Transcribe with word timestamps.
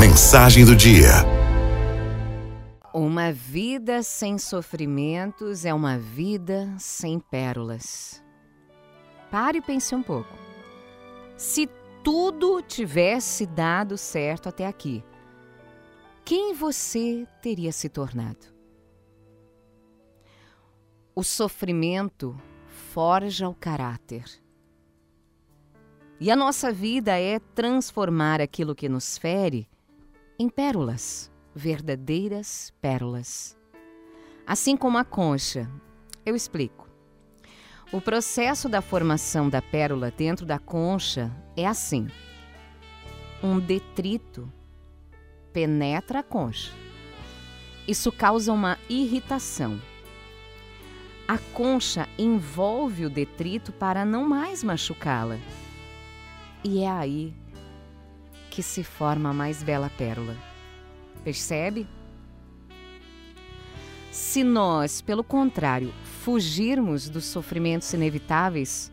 Mensagem 0.00 0.64
do 0.64 0.74
dia. 0.74 1.10
Uma 2.94 3.30
vida 3.30 4.02
sem 4.02 4.38
sofrimentos 4.38 5.66
é 5.66 5.74
uma 5.74 5.98
vida 5.98 6.74
sem 6.78 7.20
pérolas. 7.20 8.24
Pare 9.30 9.58
e 9.58 9.60
pense 9.60 9.94
um 9.94 10.02
pouco. 10.02 10.34
Se 11.36 11.68
tudo 12.02 12.62
tivesse 12.62 13.44
dado 13.44 13.98
certo 13.98 14.48
até 14.48 14.66
aqui, 14.66 15.04
quem 16.24 16.54
você 16.54 17.28
teria 17.42 17.70
se 17.70 17.90
tornado? 17.90 18.46
O 21.14 21.22
sofrimento 21.22 22.34
forja 22.94 23.50
o 23.50 23.54
caráter. 23.54 24.24
E 26.18 26.30
a 26.30 26.36
nossa 26.36 26.72
vida 26.72 27.20
é 27.20 27.38
transformar 27.38 28.40
aquilo 28.40 28.74
que 28.74 28.88
nos 28.88 29.18
fere 29.18 29.69
em 30.40 30.48
pérolas, 30.48 31.30
verdadeiras 31.54 32.72
pérolas. 32.80 33.54
Assim 34.46 34.74
como 34.74 34.96
a 34.96 35.04
concha. 35.04 35.70
Eu 36.24 36.34
explico. 36.34 36.88
O 37.92 38.00
processo 38.00 38.66
da 38.66 38.80
formação 38.80 39.50
da 39.50 39.60
pérola 39.60 40.10
dentro 40.10 40.46
da 40.46 40.58
concha 40.58 41.30
é 41.54 41.66
assim: 41.66 42.08
um 43.42 43.60
detrito 43.60 44.50
penetra 45.52 46.20
a 46.20 46.22
concha. 46.22 46.72
Isso 47.86 48.10
causa 48.10 48.50
uma 48.50 48.78
irritação. 48.88 49.78
A 51.28 51.36
concha 51.52 52.08
envolve 52.18 53.04
o 53.04 53.10
detrito 53.10 53.72
para 53.72 54.06
não 54.06 54.26
mais 54.26 54.64
machucá-la. 54.64 55.38
E 56.64 56.82
é 56.82 56.90
aí 56.90 57.34
que 58.60 58.64
se 58.64 58.84
forma 58.84 59.30
a 59.30 59.32
mais 59.32 59.62
bela 59.62 59.90
pérola. 59.96 60.36
Percebe? 61.24 61.88
Se 64.12 64.44
nós, 64.44 65.00
pelo 65.00 65.24
contrário, 65.24 65.94
fugirmos 66.22 67.08
dos 67.08 67.24
sofrimentos 67.24 67.90
inevitáveis, 67.94 68.92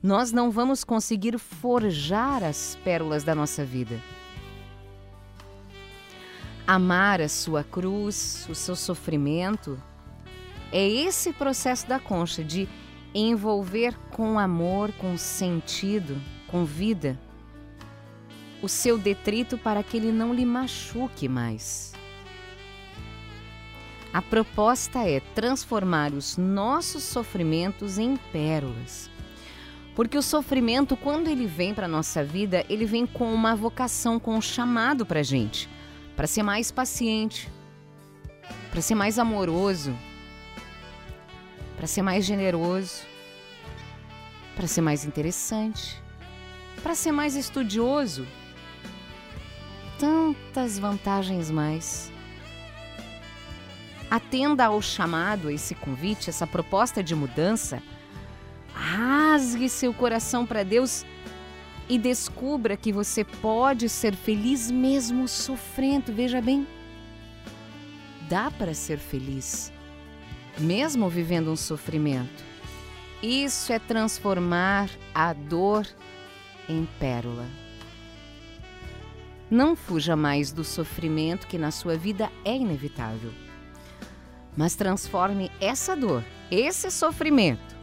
nós 0.00 0.30
não 0.30 0.52
vamos 0.52 0.84
conseguir 0.84 1.36
forjar 1.36 2.44
as 2.44 2.78
pérolas 2.84 3.24
da 3.24 3.34
nossa 3.34 3.64
vida. 3.64 4.00
Amar 6.64 7.20
a 7.20 7.28
sua 7.28 7.64
cruz, 7.64 8.46
o 8.48 8.54
seu 8.54 8.76
sofrimento, 8.76 9.82
é 10.70 10.86
esse 10.88 11.32
processo 11.32 11.88
da 11.88 11.98
concha 11.98 12.44
de 12.44 12.68
envolver 13.12 13.98
com 14.12 14.38
amor, 14.38 14.92
com 14.92 15.18
sentido, 15.18 16.22
com 16.46 16.64
vida, 16.64 17.18
o 18.62 18.68
seu 18.68 18.98
detrito 18.98 19.58
para 19.58 19.82
que 19.82 19.96
ele 19.96 20.12
não 20.12 20.32
lhe 20.32 20.44
machuque 20.44 21.28
mais. 21.28 21.92
A 24.12 24.22
proposta 24.22 25.06
é 25.06 25.20
transformar 25.20 26.12
os 26.12 26.36
nossos 26.36 27.02
sofrimentos 27.02 27.98
em 27.98 28.16
pérolas. 28.32 29.10
Porque 29.94 30.16
o 30.16 30.22
sofrimento, 30.22 30.96
quando 30.96 31.28
ele 31.28 31.46
vem 31.46 31.74
para 31.74 31.86
a 31.86 31.88
nossa 31.88 32.22
vida, 32.22 32.64
ele 32.68 32.84
vem 32.84 33.06
com 33.06 33.32
uma 33.32 33.54
vocação, 33.54 34.18
com 34.18 34.36
um 34.36 34.40
chamado 34.40 35.04
para 35.04 35.20
a 35.20 35.22
gente. 35.22 35.68
Para 36.14 36.26
ser 36.26 36.42
mais 36.42 36.70
paciente, 36.70 37.50
para 38.70 38.80
ser 38.80 38.94
mais 38.94 39.18
amoroso, 39.18 39.94
para 41.76 41.86
ser 41.86 42.02
mais 42.02 42.24
generoso, 42.24 43.02
para 44.54 44.66
ser 44.66 44.80
mais 44.80 45.04
interessante, 45.04 46.02
para 46.82 46.94
ser 46.94 47.12
mais 47.12 47.36
estudioso. 47.36 48.26
Tantas 50.26 50.76
vantagens 50.76 51.50
mais. 51.50 52.10
Atenda 54.10 54.66
ao 54.66 54.82
chamado, 54.82 55.50
esse 55.50 55.74
convite, 55.74 56.30
essa 56.30 56.46
proposta 56.46 57.00
de 57.02 57.14
mudança. 57.14 57.80
Rasgue 58.74 59.68
seu 59.68 59.94
coração 59.94 60.44
para 60.44 60.64
Deus 60.64 61.04
e 61.88 61.96
descubra 61.96 62.76
que 62.76 62.92
você 62.92 63.22
pode 63.22 63.88
ser 63.88 64.16
feliz 64.16 64.68
mesmo 64.68 65.28
sofrendo. 65.28 66.12
Veja 66.12 66.40
bem, 66.40 66.66
dá 68.28 68.50
para 68.50 68.74
ser 68.74 68.98
feliz 68.98 69.72
mesmo 70.58 71.08
vivendo 71.08 71.52
um 71.52 71.56
sofrimento. 71.56 72.42
Isso 73.22 73.72
é 73.72 73.78
transformar 73.78 74.90
a 75.14 75.32
dor 75.32 75.86
em 76.68 76.86
pérola. 76.98 77.46
Não 79.50 79.76
fuja 79.76 80.16
mais 80.16 80.50
do 80.50 80.64
sofrimento 80.64 81.46
que 81.46 81.56
na 81.56 81.70
sua 81.70 81.96
vida 81.96 82.30
é 82.44 82.56
inevitável, 82.56 83.30
mas 84.56 84.74
transforme 84.74 85.50
essa 85.60 85.94
dor, 85.94 86.24
esse 86.50 86.90
sofrimento, 86.90 87.76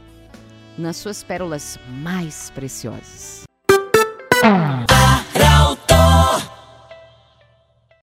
nas 0.76 0.96
suas 0.96 1.22
pérolas 1.22 1.78
mais 1.88 2.50
preciosas. 2.50 3.44